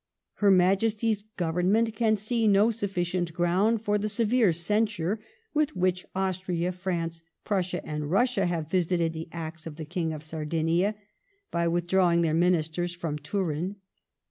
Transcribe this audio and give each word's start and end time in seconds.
Her 0.41 0.49
Majesty's 0.49 1.21
Government 1.37 1.93
can 1.95 2.15
see 2.15 2.47
no 2.47 2.71
sufficient 2.71 3.33
ground 3.33 3.83
for 3.83 3.99
the 3.99 4.09
severe 4.09 4.51
censure 4.51 5.19
with 5.53 5.75
which 5.75 6.07
Austria, 6.15 6.71
France, 6.71 7.21
Prussia, 7.45 7.85
and 7.85 8.09
Russia 8.09 8.47
have 8.47 8.67
visited 8.71 9.13
the 9.13 9.27
acts 9.31 9.67
of 9.67 9.75
the 9.75 9.85
King 9.85 10.11
of 10.11 10.23
Sardinia 10.23 10.95
[by 11.51 11.67
withdrawing 11.67 12.21
their 12.21 12.33
ministers 12.33 12.95
from 12.95 13.19
Turin]. 13.19 13.75